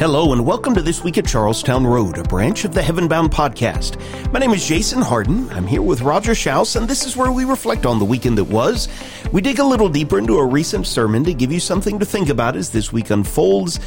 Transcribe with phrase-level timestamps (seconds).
[0.00, 4.00] Hello, and welcome to This Week at Charlestown Road, a branch of the Heavenbound podcast.
[4.32, 5.50] My name is Jason Harden.
[5.50, 8.44] I'm here with Roger Schaus, and this is where we reflect on the weekend that
[8.44, 8.88] was.
[9.30, 12.30] We dig a little deeper into a recent sermon to give you something to think
[12.30, 13.78] about as this week unfolds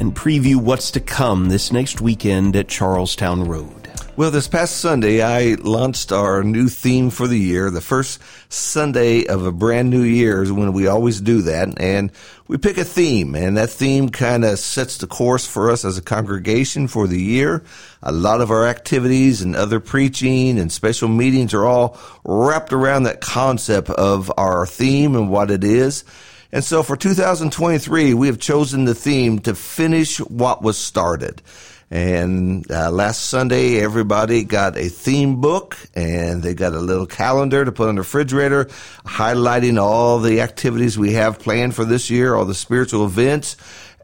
[0.00, 3.80] and preview what's to come this next weekend at Charlestown Road.
[4.16, 7.70] Well, this past Sunday, I launched our new theme for the year.
[7.70, 11.80] The first Sunday of a brand new year is when we always do that.
[11.80, 12.10] And
[12.50, 15.96] we pick a theme, and that theme kind of sets the course for us as
[15.96, 17.62] a congregation for the year.
[18.02, 23.04] A lot of our activities and other preaching and special meetings are all wrapped around
[23.04, 26.02] that concept of our theme and what it is.
[26.50, 31.42] And so for 2023, we have chosen the theme to finish what was started.
[31.90, 37.64] And uh, last Sunday, everybody got a theme book and they got a little calendar
[37.64, 38.66] to put on the refrigerator,
[39.04, 43.56] highlighting all the activities we have planned for this year, all the spiritual events.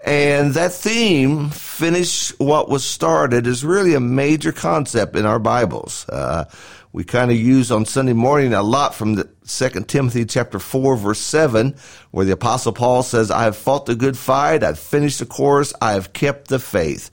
[0.04, 6.08] And that theme, finish what was started, is really a major concept in our Bibles.
[6.08, 6.46] Uh,
[6.92, 10.96] we kind of use on Sunday morning a lot from the Second Timothy chapter 4
[10.96, 11.76] verse 7,
[12.10, 15.72] where the apostle Paul says, I have fought the good fight, I've finished the course,
[15.80, 17.10] I have kept the faith.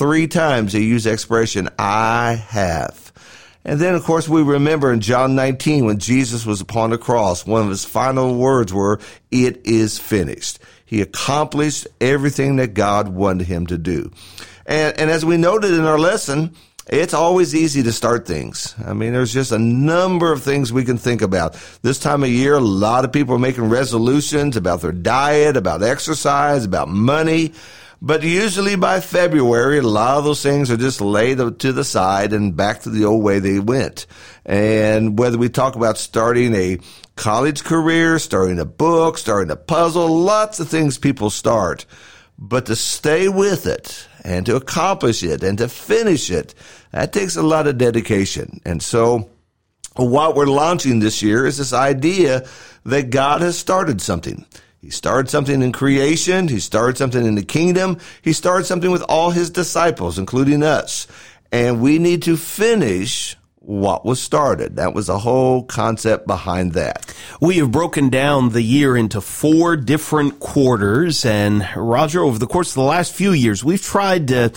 [0.00, 3.12] Three times he used the expression, I have.
[3.66, 7.44] And then, of course, we remember in John 19 when Jesus was upon the cross,
[7.44, 8.98] one of his final words were,
[9.30, 10.58] It is finished.
[10.86, 14.10] He accomplished everything that God wanted him to do.
[14.64, 16.54] And, and as we noted in our lesson,
[16.86, 18.74] it's always easy to start things.
[18.82, 21.58] I mean, there's just a number of things we can think about.
[21.82, 25.82] This time of year, a lot of people are making resolutions about their diet, about
[25.82, 27.52] exercise, about money.
[28.02, 32.32] But usually by February, a lot of those things are just laid to the side
[32.32, 34.06] and back to the old way they went.
[34.46, 36.78] And whether we talk about starting a
[37.16, 41.84] college career, starting a book, starting a puzzle, lots of things people start.
[42.38, 46.54] But to stay with it and to accomplish it and to finish it,
[46.92, 48.62] that takes a lot of dedication.
[48.64, 49.28] And so
[49.96, 52.46] what we're launching this year is this idea
[52.86, 54.46] that God has started something.
[54.80, 56.48] He started something in creation.
[56.48, 57.98] He started something in the kingdom.
[58.22, 61.06] He started something with all his disciples, including us.
[61.52, 64.76] And we need to finish what was started.
[64.76, 67.14] That was the whole concept behind that.
[67.42, 71.26] We have broken down the year into four different quarters.
[71.26, 74.50] And Roger, over the course of the last few years, we've tried to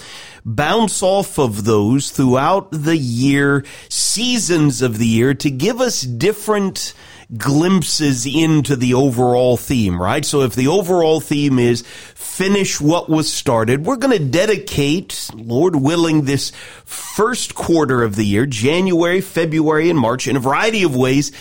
[0.45, 6.94] bounce off of those throughout the year, seasons of the year to give us different
[7.38, 10.23] glimpses into the overall theme, right?
[10.25, 11.83] So if the overall theme is
[12.16, 16.51] finish what was started, we're going to dedicate, Lord willing, this
[16.85, 21.31] first quarter of the year, January, February, and March in a variety of ways,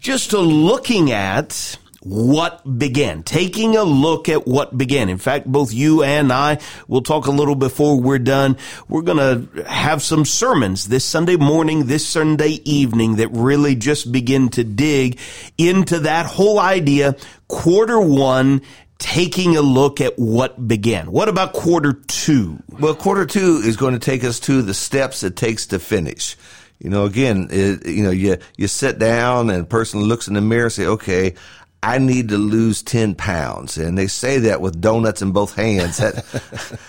[0.00, 5.08] just to looking at what began, taking a look at what began.
[5.08, 6.58] In fact, both you and I
[6.88, 8.56] will talk a little before we're done.
[8.88, 14.10] We're going to have some sermons this Sunday morning, this Sunday evening that really just
[14.10, 15.20] begin to dig
[15.56, 17.16] into that whole idea.
[17.46, 18.62] Quarter one,
[18.98, 21.10] taking a look at what began.
[21.10, 22.60] What about quarter two?
[22.80, 26.36] Well, quarter two is going to take us to the steps it takes to finish.
[26.80, 30.34] You know, again, it, you know, you, you sit down and a person looks in
[30.34, 31.34] the mirror and say, okay,
[31.82, 33.76] I need to lose 10 pounds.
[33.76, 35.98] And they say that with donuts in both hands.
[35.98, 36.24] That,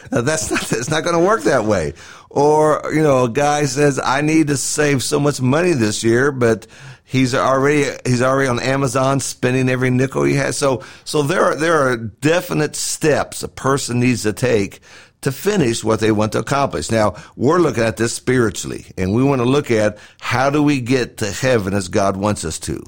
[0.11, 1.93] that's not, it's not going to work that way.
[2.29, 6.31] Or, you know, a guy says, I need to save so much money this year,
[6.31, 6.67] but
[7.03, 10.57] he's already, he's already on Amazon spending every nickel he has.
[10.57, 14.79] So, so there are, there are definite steps a person needs to take
[15.21, 16.91] to finish what they want to accomplish.
[16.91, 20.81] Now, we're looking at this spiritually, and we want to look at how do we
[20.81, 22.83] get to heaven as God wants us to.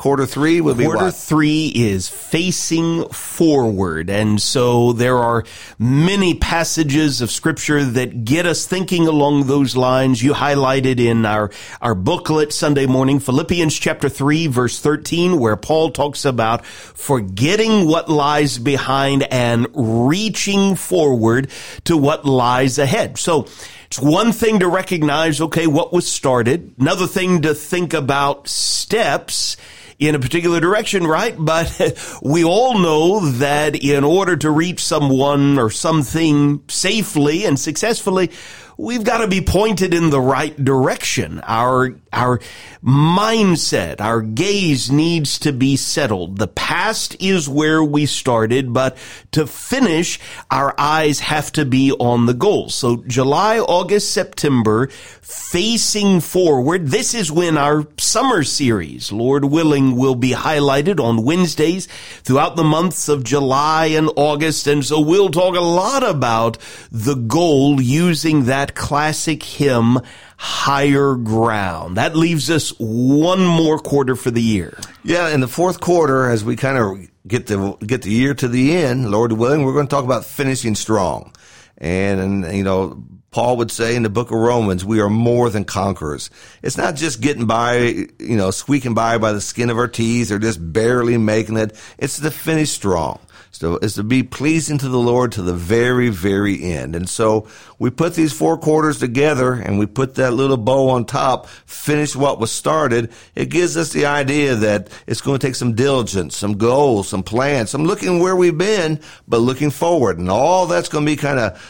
[0.00, 1.14] Quarter three will be Quarter what?
[1.14, 4.08] three is facing forward.
[4.08, 5.44] And so there are
[5.78, 10.22] many passages of scripture that get us thinking along those lines.
[10.22, 11.50] You highlighted in our,
[11.82, 18.08] our booklet Sunday morning, Philippians chapter three, verse 13, where Paul talks about forgetting what
[18.08, 21.50] lies behind and reaching forward
[21.84, 23.18] to what lies ahead.
[23.18, 23.48] So,
[23.84, 26.72] it's one thing to recognize, okay, what was started.
[26.78, 29.56] Another thing to think about steps
[30.00, 31.36] in a particular direction, right?
[31.38, 38.30] But we all know that in order to reach someone or something safely and successfully,
[38.78, 41.40] we've got to be pointed in the right direction.
[41.44, 42.40] Our, our
[42.84, 46.38] mindset, our gaze needs to be settled.
[46.38, 48.96] The past is where we started, but
[49.32, 50.18] to finish,
[50.50, 52.68] our eyes have to be on the goal.
[52.68, 54.88] So July, August, September,
[55.22, 56.88] facing forward.
[56.88, 61.86] This is when our summer series, Lord willing, will be highlighted on Wednesdays
[62.22, 64.66] throughout the months of July and August.
[64.66, 66.58] And so we'll talk a lot about
[66.90, 70.00] the goal using that classic hymn,
[70.40, 71.98] higher ground.
[71.98, 74.74] That leaves us one more quarter for the year.
[75.04, 78.48] Yeah, in the fourth quarter, as we kind of get the get the year to
[78.48, 81.34] the end, Lord willing, we're going to talk about finishing strong.
[81.76, 85.64] And, you know, Paul would say in the book of Romans, we are more than
[85.64, 86.30] conquerors.
[86.62, 87.76] It's not just getting by,
[88.18, 91.78] you know, squeaking by by the skin of our teeth or just barely making it.
[91.98, 93.20] It's to finish strong.
[93.52, 96.94] So is to be pleasing to the Lord to the very, very end.
[96.94, 97.48] And so
[97.78, 102.14] we put these four quarters together and we put that little bow on top, finish
[102.14, 103.10] what was started.
[103.34, 107.22] It gives us the idea that it's going to take some diligence, some goals, some
[107.22, 110.18] plans, some looking where we've been, but looking forward.
[110.18, 111.60] And all that's going to be kind of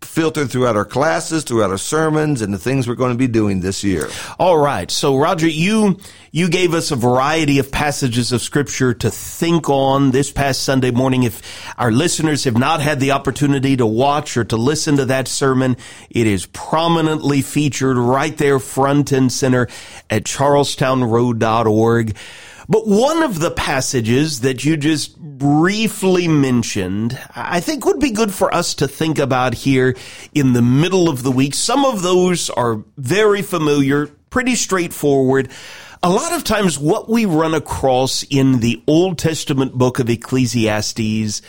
[0.00, 3.60] filtered throughout our classes, throughout our sermons, and the things we're going to be doing
[3.60, 4.08] this year.
[4.38, 4.90] All right.
[4.90, 5.98] So Roger, you,
[6.32, 10.90] you gave us a variety of passages of scripture to think on this past Sunday
[10.90, 11.25] morning.
[11.26, 15.28] If our listeners have not had the opportunity to watch or to listen to that
[15.28, 15.76] sermon,
[16.08, 19.68] it is prominently featured right there front and center
[20.08, 22.16] at charlestownroad.org.
[22.68, 28.34] But one of the passages that you just briefly mentioned, I think would be good
[28.34, 29.96] for us to think about here
[30.34, 31.54] in the middle of the week.
[31.54, 35.48] Some of those are very familiar, pretty straightforward.
[36.06, 41.42] A lot of times what we run across in the Old Testament book of Ecclesiastes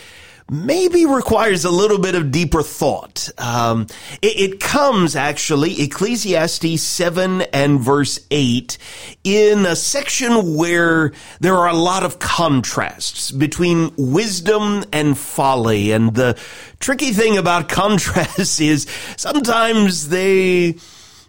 [0.50, 3.30] maybe requires a little bit of deeper thought.
[3.38, 3.86] Um,
[4.20, 8.80] it, it, comes actually, Ecclesiastes 7 and verse 8,
[9.24, 15.92] in a section where there are a lot of contrasts between wisdom and folly.
[15.92, 16.36] And the
[16.80, 18.88] tricky thing about contrasts is
[19.18, 20.78] sometimes they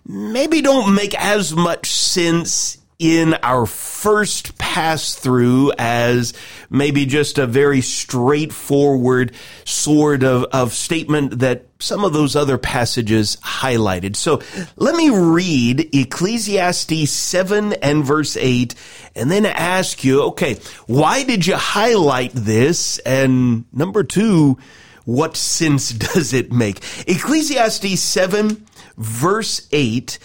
[0.06, 6.34] maybe don't make as much sense in our first pass through as
[6.68, 9.32] maybe just a very straightforward
[9.64, 14.16] sort of, of statement that some of those other passages highlighted.
[14.16, 14.42] So
[14.74, 18.74] let me read Ecclesiastes 7 and verse 8
[19.14, 22.98] and then ask you, okay, why did you highlight this?
[23.00, 24.58] And number two,
[25.04, 26.78] what sense does it make?
[27.06, 28.66] Ecclesiastes 7
[28.96, 30.18] verse 8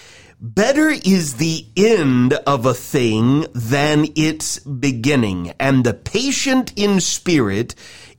[0.46, 7.76] Better is the end of a thing than its beginning, and the patient in spirit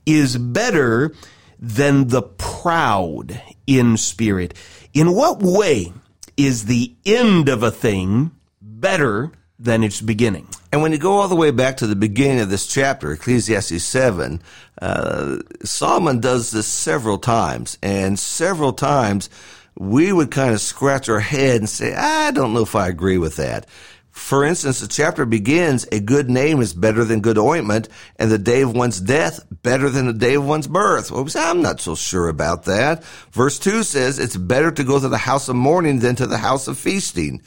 [0.07, 1.13] is better
[1.59, 4.55] than the proud in spirit.
[4.91, 5.93] In what way
[6.35, 10.47] is the end of a thing better than its beginning?
[10.71, 13.83] And when you go all the way back to the beginning of this chapter, Ecclesiastes
[13.83, 14.41] 7,
[14.81, 19.29] uh, Solomon does this several times, and several times
[19.77, 23.17] we would kind of scratch our head and say, I don't know if I agree
[23.17, 23.67] with that.
[24.11, 28.37] For instance, the chapter begins, a good name is better than good ointment, and the
[28.37, 31.11] day of one's death better than the day of one's birth.
[31.11, 33.03] Well, we say, I'm not so sure about that.
[33.33, 36.37] Verse 2 says, it's better to go to the house of mourning than to the
[36.37, 37.41] house of feasting.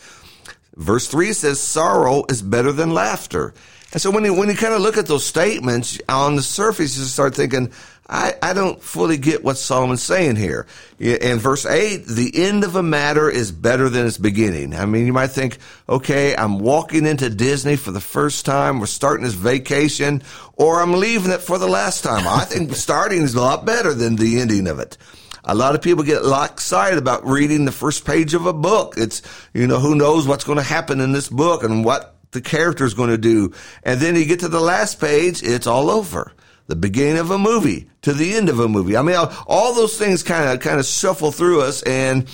[0.76, 3.54] Verse 3 says, sorrow is better than laughter.
[3.90, 6.98] And so when you, when you kind of look at those statements on the surface,
[6.98, 7.72] you start thinking,
[8.10, 10.66] I, I don't fully get what Solomon's saying here.
[10.98, 14.74] In verse 8, the end of a matter is better than its beginning.
[14.74, 18.86] I mean, you might think, okay, I'm walking into Disney for the first time, we're
[18.86, 20.22] starting this vacation,
[20.54, 22.26] or I'm leaving it for the last time.
[22.26, 24.96] I think starting is a lot better than the ending of it.
[25.44, 28.94] A lot of people get excited about reading the first page of a book.
[28.96, 29.20] It's,
[29.52, 32.86] you know, who knows what's going to happen in this book and what the character
[32.86, 33.52] is going to do.
[33.82, 36.32] And then you get to the last page, it's all over
[36.68, 38.96] the beginning of a movie to the end of a movie.
[38.96, 42.28] I mean, all those things kind of kind of shuffle through us, and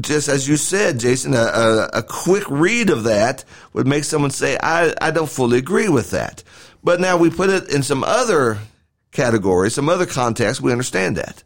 [0.00, 4.30] just as you said, Jason, a, a, a, quick read of that would make someone
[4.30, 6.42] say, I, I don't fully agree with that.
[6.84, 8.58] But now we put it in some other
[9.12, 11.42] category, some other context, we understand that.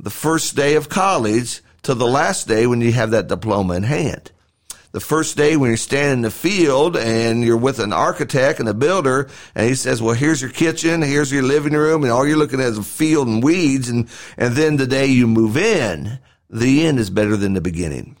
[0.00, 3.82] The first day of college to the last day when you have that diploma in
[3.82, 4.32] hand
[4.92, 8.68] the first day when you're standing in the field and you're with an architect and
[8.68, 12.26] a builder and he says, well, here's your kitchen, here's your living room, and all
[12.26, 13.88] you're looking at is a field and weeds.
[13.88, 16.18] And, and then the day you move in,
[16.50, 18.16] the end is better than the beginning.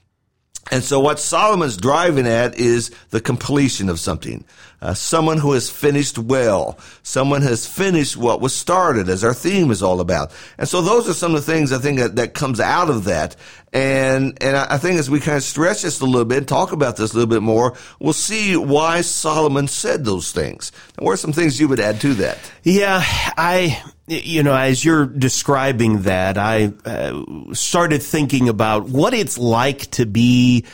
[0.70, 4.44] And so what Solomon's driving at is the completion of something.
[4.82, 6.76] Uh, someone who has finished well.
[7.04, 10.32] Someone has finished what was started as our theme is all about.
[10.58, 13.04] And so those are some of the things I think that, that comes out of
[13.04, 13.36] that.
[13.72, 16.96] And, and I think as we kind of stretch this a little bit talk about
[16.96, 20.72] this a little bit more, we'll see why Solomon said those things.
[20.98, 22.38] And what are some things you would add to that?
[22.64, 27.22] Yeah, I, you know, as you're describing that, I uh,
[27.54, 30.64] started thinking about what it's like to be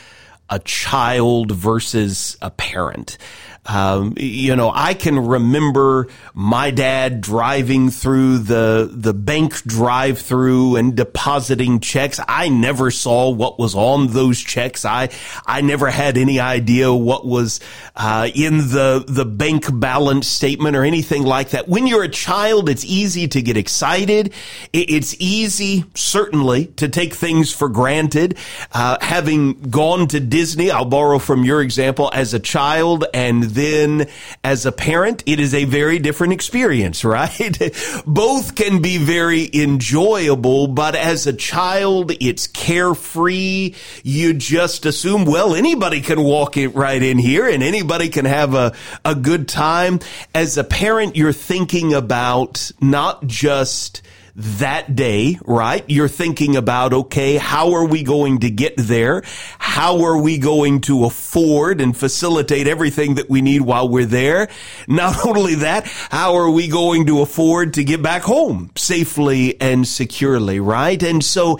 [0.49, 3.19] a child versus a parent.
[3.65, 10.95] Um, you know, I can remember my dad driving through the the bank drive-through and
[10.95, 12.19] depositing checks.
[12.27, 14.85] I never saw what was on those checks.
[14.85, 15.09] I
[15.45, 17.59] I never had any idea what was
[17.95, 21.67] uh, in the the bank balance statement or anything like that.
[21.67, 24.33] When you're a child, it's easy to get excited.
[24.73, 28.37] It's easy, certainly, to take things for granted.
[28.71, 34.07] Uh, having gone to Disney, I'll borrow from your example as a child and then
[34.43, 37.57] as a parent, it is a very different experience, right?
[38.05, 43.75] Both can be very enjoyable, but as a child, it's carefree.
[44.03, 48.53] You just assume, well, anybody can walk it right in here and anybody can have
[48.53, 49.99] a, a good time.
[50.33, 54.01] As a parent, you're thinking about not just
[54.39, 55.83] that day, right?
[55.87, 59.23] You're thinking about, okay, how are we going to get there?
[59.57, 64.49] How are we going to afford and facilitate everything that we need while we're there?
[64.87, 69.87] Not only that, how are we going to afford to get back home safely and
[69.87, 71.01] securely, right?
[71.03, 71.59] And so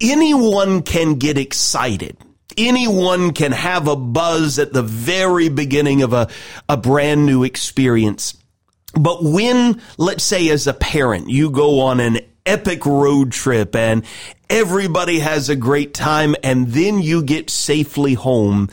[0.00, 2.16] anyone can get excited
[2.56, 6.28] anyone can have a buzz at the very beginning of a,
[6.68, 8.34] a brand new experience.
[8.94, 14.04] But when, let's say as a parent, you go on an epic road trip and
[14.48, 18.68] everybody has a great time and then you get safely home,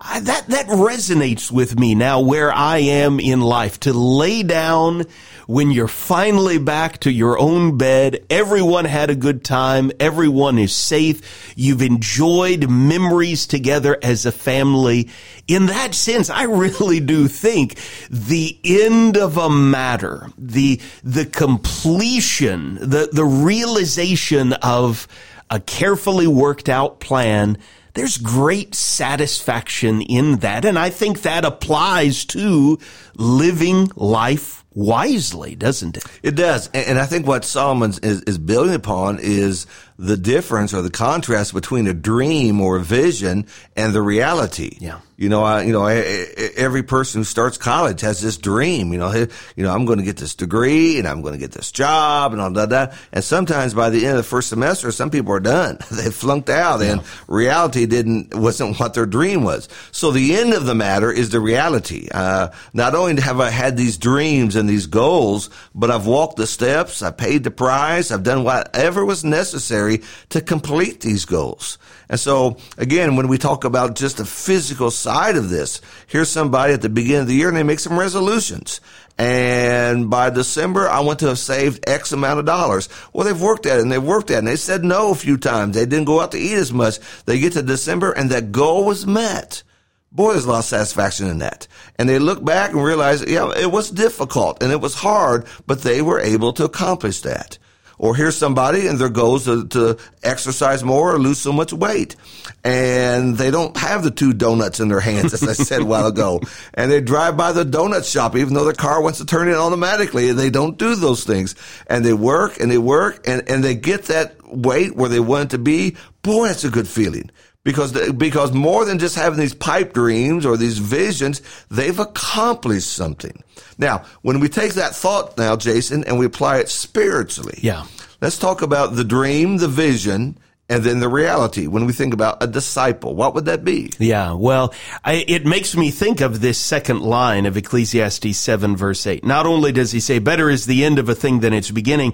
[0.00, 3.80] I, that, that resonates with me now where I am in life.
[3.80, 5.04] To lay down
[5.48, 10.74] when you're finally back to your own bed, everyone had a good time, everyone is
[10.74, 15.08] safe, you've enjoyed memories together as a family.
[15.46, 22.74] In that sense, I really do think the end of a matter, the, the completion,
[22.74, 25.08] the, the realization of
[25.48, 27.56] a carefully worked out plan
[27.94, 30.64] there's great satisfaction in that.
[30.64, 32.78] And I think that applies to
[33.16, 36.04] living life wisely, doesn't it?
[36.22, 36.68] It does.
[36.72, 39.66] And I think what Solomon is, is building upon is
[39.98, 43.46] the difference or the contrast between a dream or a vision
[43.76, 44.76] and the reality.
[44.80, 45.00] Yeah.
[45.16, 48.92] You know, I, you know, every person who starts college has this dream.
[48.92, 49.12] You know,
[49.56, 52.32] you know, I'm going to get this degree and I'm going to get this job
[52.32, 52.68] and all that.
[52.68, 52.94] that.
[53.10, 55.78] And sometimes by the end of the first semester, some people are done.
[55.90, 56.92] they flunked out, yeah.
[56.92, 59.68] and reality didn't wasn't what their dream was.
[59.90, 62.06] So the end of the matter is the reality.
[62.14, 66.46] Uh, not only have I had these dreams and these goals, but I've walked the
[66.46, 71.78] steps, I paid the price, I've done whatever was necessary to complete these goals.
[72.08, 76.72] And so again, when we talk about just the physical side of this, here's somebody
[76.72, 78.80] at the beginning of the year and they make some resolutions.
[79.18, 82.88] And by December, I want to have saved X amount of dollars.
[83.12, 85.16] Well, they've worked at it and they've worked at it and they said no a
[85.16, 85.74] few times.
[85.74, 86.98] They didn't go out to eat as much.
[87.24, 89.62] They get to December and that goal was met.
[90.10, 91.68] Boy, there's a lot of satisfaction in that.
[91.96, 95.82] And they look back and realize, yeah, it was difficult and it was hard, but
[95.82, 97.58] they were able to accomplish that.
[97.98, 101.72] Or here's somebody and their goal is to, to exercise more or lose so much
[101.72, 102.16] weight.
[102.64, 106.06] And they don't have the two donuts in their hands, as I said a while
[106.06, 106.40] ago.
[106.74, 109.54] And they drive by the donut shop, even though the car wants to turn in
[109.54, 110.28] automatically.
[110.28, 111.54] And they don't do those things.
[111.86, 115.44] And they work and they work and, and they get that weight where they want
[115.44, 115.96] it to be.
[116.22, 117.30] Boy, that's a good feeling
[117.68, 123.42] because because more than just having these pipe dreams or these visions, they've accomplished something.
[123.76, 127.84] Now, when we take that thought now, Jason, and we apply it spiritually, yeah,
[128.22, 131.66] let's talk about the dream, the vision, and then the reality.
[131.66, 133.90] When we think about a disciple, what would that be?
[133.98, 139.06] Yeah, well, I, it makes me think of this second line of Ecclesiastes 7 verse
[139.06, 139.24] 8.
[139.24, 142.12] Not only does he say, better is the end of a thing than its beginning,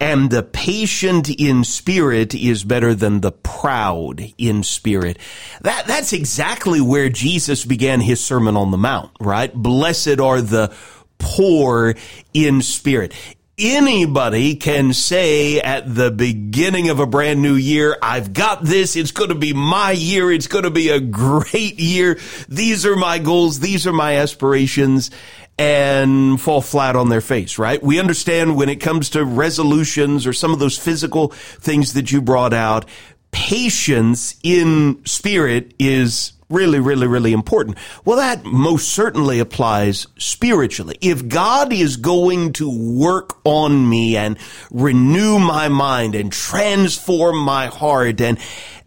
[0.00, 5.18] and the patient in spirit is better than the proud in spirit.
[5.62, 9.52] That, that's exactly where Jesus began his Sermon on the Mount, right?
[9.52, 10.72] Blessed are the
[11.18, 11.96] poor
[12.32, 13.12] in spirit.
[13.60, 18.94] Anybody can say at the beginning of a brand new year, I've got this.
[18.94, 20.30] It's going to be my year.
[20.30, 22.20] It's going to be a great year.
[22.48, 23.58] These are my goals.
[23.58, 25.10] These are my aspirations
[25.58, 27.82] and fall flat on their face, right?
[27.82, 32.22] We understand when it comes to resolutions or some of those physical things that you
[32.22, 32.84] brought out,
[33.32, 37.76] patience in spirit is really, really, really important.
[38.04, 40.96] Well, that most certainly applies spiritually.
[41.00, 44.38] If God is going to work on me and
[44.70, 48.38] renew my mind and transform my heart and,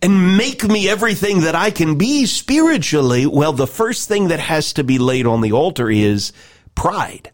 [0.01, 4.73] and make me everything that I can be spiritually, well, the first thing that has
[4.73, 6.33] to be laid on the altar is
[6.73, 7.31] pride.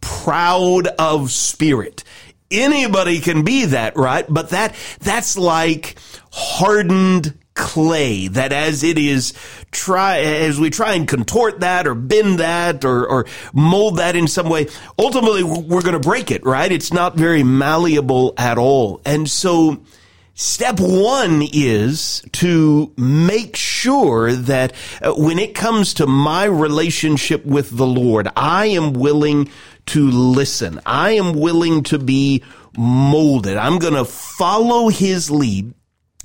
[0.00, 2.02] Proud of spirit.
[2.50, 4.24] Anybody can be that, right?
[4.28, 5.98] But that, that's like
[6.30, 9.32] hardened clay that as it is
[9.72, 14.28] try as we try and contort that or bend that or, or mold that in
[14.28, 14.66] some way
[14.98, 19.82] ultimately we're going to break it right it's not very malleable at all and so
[20.38, 27.74] Step one is to make sure that uh, when it comes to my relationship with
[27.74, 29.48] the Lord, I am willing
[29.86, 30.78] to listen.
[30.84, 32.42] I am willing to be
[32.76, 33.56] molded.
[33.56, 35.72] I'm going to follow his lead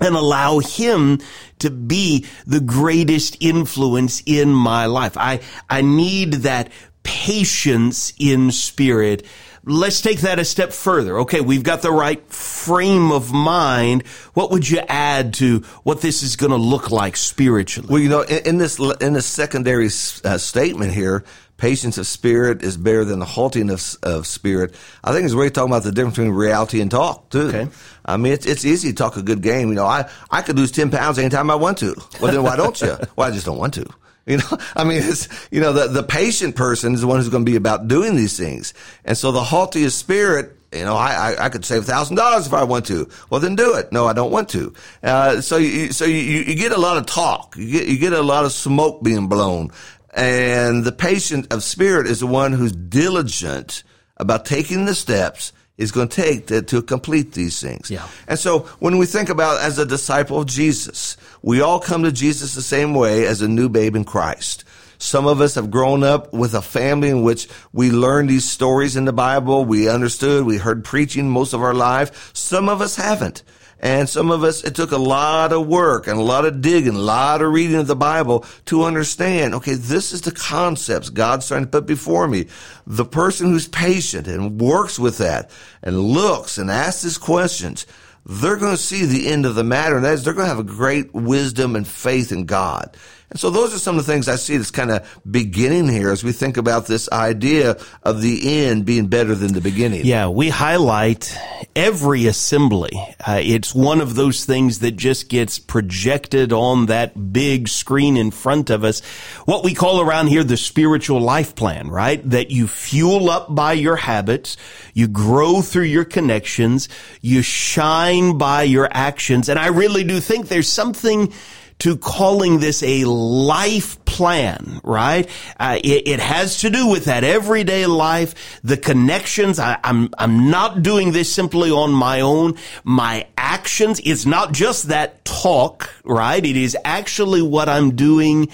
[0.01, 1.19] and allow him
[1.59, 5.15] to be the greatest influence in my life.
[5.17, 6.71] I, I need that
[7.03, 9.25] patience in spirit.
[9.63, 11.19] Let's take that a step further.
[11.19, 14.07] Okay, we've got the right frame of mind.
[14.33, 17.87] What would you add to what this is going to look like spiritually?
[17.91, 21.23] Well, you know, in, in this in this secondary uh, statement here,
[21.61, 24.73] patience of spirit is better than the haughtiness of spirit.
[25.03, 27.49] I think it's really talking about the difference between reality and talk too.
[27.49, 27.67] Okay.
[28.03, 29.69] I mean, it's it's easy to talk a good game.
[29.69, 31.95] You know, I I could lose ten pounds anytime I want to.
[32.19, 32.97] Well, then why don't you?
[33.15, 33.85] well, I just don't want to.
[34.25, 37.29] You know, I mean, it's, you know, the, the patient person is the one who's
[37.29, 38.73] going to be about doing these things.
[39.05, 42.53] And so the haughtiest spirit, you know, I, I, I could save thousand dollars if
[42.53, 43.07] I want to.
[43.29, 43.91] Well, then do it.
[43.91, 44.73] No, I don't want to.
[45.03, 47.55] Uh, so you, so you, you get a lot of talk.
[47.55, 49.71] You get, you get a lot of smoke being blown.
[50.13, 53.83] And the patient of spirit is the one who's diligent
[54.17, 57.89] about taking the steps is going to take to, to, complete these things.
[57.89, 58.07] Yeah.
[58.27, 62.11] And so when we think about as a disciple of Jesus, we all come to
[62.11, 64.63] Jesus the same way as a new babe in Christ.
[64.99, 68.95] Some of us have grown up with a family in which we learned these stories
[68.95, 69.65] in the Bible.
[69.65, 72.31] We understood, we heard preaching most of our life.
[72.35, 73.41] Some of us haven't.
[73.81, 76.95] And some of us, it took a lot of work and a lot of digging,
[76.95, 81.47] a lot of reading of the Bible to understand, okay, this is the concepts God's
[81.47, 82.45] trying to put before me.
[82.85, 85.49] The person who's patient and works with that
[85.81, 87.87] and looks and asks his questions,
[88.23, 89.95] they're going to see the end of the matter.
[89.95, 92.95] And that is they're going to have a great wisdom and faith in God.
[93.31, 96.11] And so those are some of the things I see that's kind of beginning here
[96.11, 100.05] as we think about this idea of the end being better than the beginning.
[100.05, 101.33] Yeah, we highlight
[101.73, 102.91] every assembly.
[103.25, 108.31] Uh, it's one of those things that just gets projected on that big screen in
[108.31, 108.99] front of us.
[109.45, 112.21] What we call around here the spiritual life plan, right?
[112.29, 114.57] That you fuel up by your habits,
[114.93, 116.89] you grow through your connections,
[117.21, 119.47] you shine by your actions.
[119.47, 121.31] And I really do think there's something
[121.81, 125.27] to calling this a life plan, right?
[125.59, 129.57] Uh, it, it, has to do with that everyday life, the connections.
[129.57, 132.55] I, I'm, I'm not doing this simply on my own.
[132.83, 136.45] My actions, it's not just that talk, right?
[136.45, 138.49] It is actually what I'm doing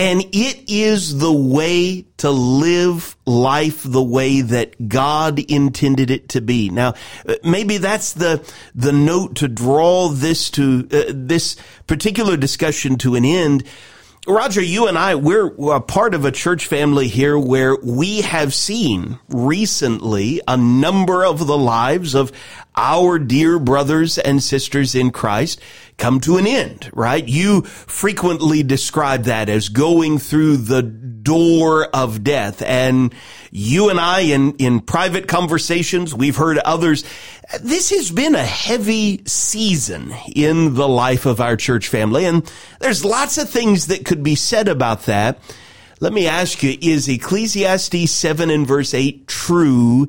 [0.00, 6.40] and it is the way to live life the way that God intended it to
[6.40, 6.70] be.
[6.70, 6.94] Now,
[7.28, 8.42] uh, maybe that's the,
[8.74, 13.64] the note to draw this to, uh, this particular discussion to an end.
[14.26, 18.54] Roger, you and I, we're a part of a church family here where we have
[18.54, 22.32] seen recently a number of the lives of
[22.74, 25.60] our dear brothers and sisters in Christ
[26.00, 27.26] come to an end, right?
[27.26, 32.62] You frequently describe that as going through the door of death.
[32.62, 33.14] And
[33.52, 37.04] you and I in, in private conversations, we've heard others.
[37.60, 42.24] This has been a heavy season in the life of our church family.
[42.24, 45.38] And there's lots of things that could be said about that.
[46.00, 50.08] Let me ask you, is Ecclesiastes 7 and verse 8 true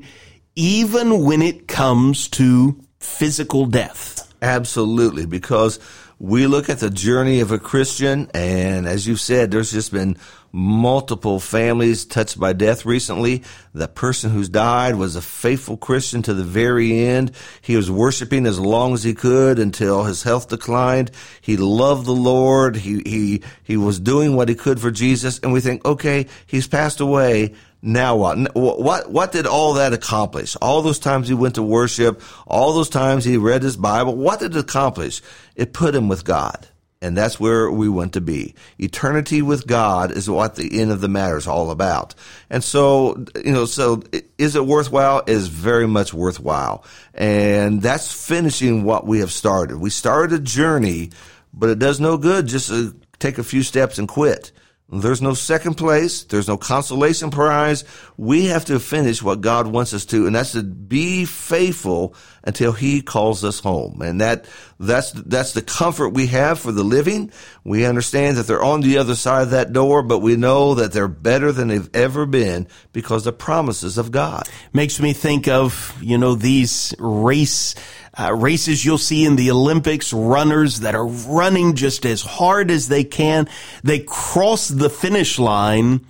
[0.54, 4.31] even when it comes to physical death.
[4.42, 5.78] Absolutely, because
[6.18, 10.16] we look at the journey of a Christian, and as you said, there's just been
[10.50, 13.44] multiple families touched by death recently.
[13.72, 17.30] The person who's died was a faithful Christian to the very end.
[17.60, 21.12] He was worshiping as long as he could until his health declined.
[21.40, 22.76] He loved the Lord.
[22.76, 25.38] He, he, he was doing what he could for Jesus.
[25.38, 27.54] And we think, okay, he's passed away.
[27.82, 28.54] Now what?
[28.54, 30.56] What, what did all that accomplish?
[30.62, 34.38] All those times he went to worship, all those times he read his Bible, what
[34.38, 35.20] did it accomplish?
[35.56, 36.68] It put him with God.
[37.02, 38.54] And that's where we want to be.
[38.78, 42.14] Eternity with God is what the end of the matter is all about.
[42.48, 44.04] And so, you know, so
[44.38, 45.18] is it worthwhile?
[45.26, 46.84] It is very much worthwhile.
[47.12, 49.78] And that's finishing what we have started.
[49.78, 51.10] We started a journey,
[51.52, 54.52] but it does no good just to take a few steps and quit.
[54.92, 56.24] There's no second place.
[56.24, 57.84] There's no consolation prize.
[58.18, 62.72] We have to finish what God wants us to, and that's to be faithful until
[62.72, 64.02] He calls us home.
[64.02, 64.44] And that,
[64.86, 67.30] that's, that's the comfort we have for the living.
[67.64, 70.92] We understand that they're on the other side of that door, but we know that
[70.92, 74.48] they're better than they've ever been because the promises of God.
[74.72, 77.74] Makes me think of, you know, these race
[78.18, 82.88] uh, races you'll see in the Olympics, runners that are running just as hard as
[82.88, 83.48] they can.
[83.82, 86.04] They cross the finish line,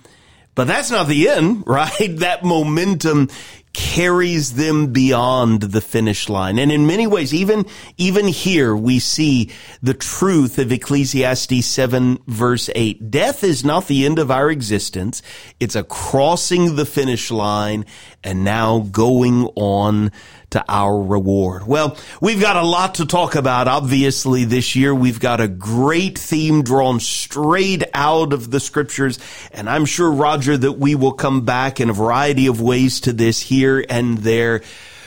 [0.55, 2.17] but that's not the end, right?
[2.17, 3.29] That momentum
[3.73, 6.59] carries them beyond the finish line.
[6.59, 7.65] And in many ways, even,
[7.97, 13.09] even here, we see the truth of Ecclesiastes 7 verse 8.
[13.09, 15.21] Death is not the end of our existence.
[15.59, 17.85] It's a crossing the finish line
[18.23, 20.11] and now going on
[20.51, 21.65] to our reward.
[21.65, 23.67] Well, we've got a lot to talk about.
[23.67, 29.19] Obviously, this year we've got a great theme drawn straight out of the scriptures.
[29.51, 33.13] And I'm sure, Roger, that we will come back in a variety of ways to
[33.13, 34.61] this here and there.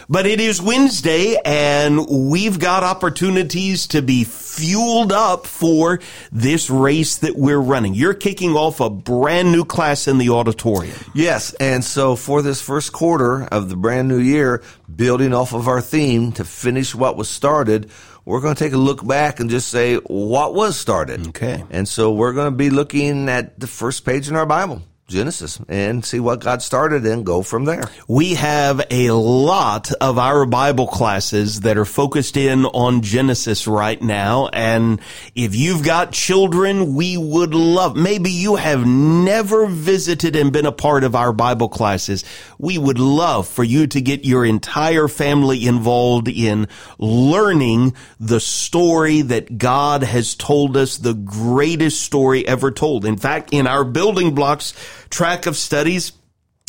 [0.09, 7.19] But it is Wednesday and we've got opportunities to be fueled up for this race
[7.19, 7.95] that we're running.
[7.95, 10.97] You're kicking off a brand new class in the auditorium.
[11.15, 11.55] Yes.
[11.55, 14.63] And so for this first quarter of the brand new year,
[14.95, 17.91] building off of our theme to finish what was started,
[18.25, 21.29] we're going to take a look back and just say what was started.
[21.29, 21.65] Okay.
[21.71, 24.83] And so we're going to be looking at the first page in our Bible.
[25.09, 27.85] Genesis and see what God started and go from there.
[28.09, 34.03] We have a lot of our Bible classes that are focused in on Genesis right
[34.03, 34.49] now.
[34.53, 35.01] And
[35.37, 40.73] if you've got children, we would love, maybe you have never visited and been a
[40.73, 42.25] part of our Bible classes.
[42.59, 46.67] We would love for you to get your entire family involved in
[46.99, 53.05] learning the story that God has told us, the greatest story ever told.
[53.05, 54.75] In fact, in our building blocks,
[55.11, 56.13] track of studies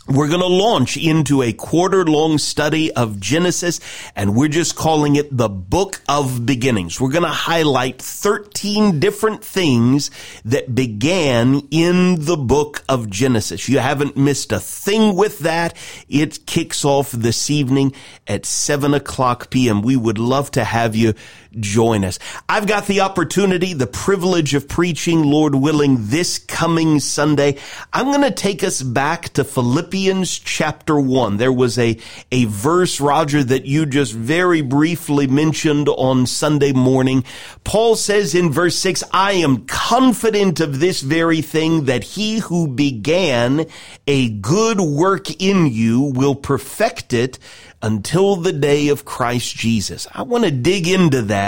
[0.08, 3.82] we're going to launch into a quarter long study of Genesis
[4.16, 7.02] and we're just calling it the book of beginnings.
[7.02, 10.10] We're going to highlight 13 different things
[10.46, 13.68] that began in the book of Genesis.
[13.68, 15.76] You haven't missed a thing with that.
[16.08, 17.94] It kicks off this evening
[18.28, 19.82] at 7 o'clock p.m.
[19.82, 21.16] We would love to have you
[21.60, 22.20] join us.
[22.48, 27.58] I've got the opportunity, the privilege of preaching, Lord willing, this coming Sunday.
[27.94, 31.38] I'm going to take us back to Philippians chapter one.
[31.38, 31.98] There was a,
[32.32, 37.24] a verse, Roger, that you just very briefly mentioned on Sunday morning.
[37.64, 42.68] Paul says in verse six, I am confident of this very thing that he who
[42.68, 43.66] began
[44.08, 47.40] a good work in you will perfect it
[47.82, 50.08] until the day of Christ Jesus.
[50.12, 51.47] I want to dig into that.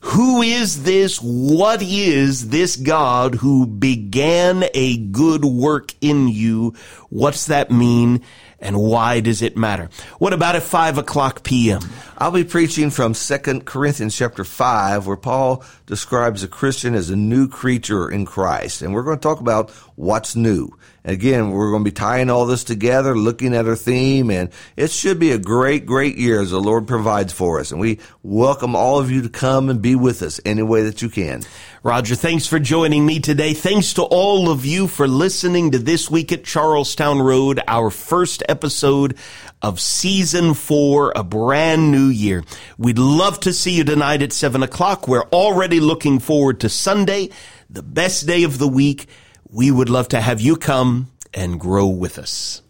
[0.00, 1.18] Who is this?
[1.20, 6.74] What is this God who began a good work in you?
[7.08, 8.22] What's that mean?
[8.60, 9.90] And why does it matter?
[10.18, 11.80] What about at five o'clock p.m.?
[12.16, 17.16] I'll be preaching from Second Corinthians chapter five, where Paul describes a Christian as a
[17.16, 18.82] new creature in Christ.
[18.82, 20.70] And we're going to talk about what's new.
[21.06, 24.90] Again, we're going to be tying all this together, looking at our theme, and it
[24.90, 27.70] should be a great, great year as the Lord provides for us.
[27.70, 31.02] And we welcome all of you to come and be with us any way that
[31.02, 31.42] you can.
[31.84, 33.54] Roger, thanks for joining me today.
[33.54, 38.42] Thanks to all of you for listening to This Week at Charlestown Road, our first
[38.48, 39.16] episode
[39.62, 42.42] of season four, a brand new year.
[42.78, 45.06] We'd love to see you tonight at seven o'clock.
[45.06, 47.30] We're already looking forward to Sunday,
[47.70, 49.06] the best day of the week.
[49.50, 52.62] We would love to have you come and grow with us.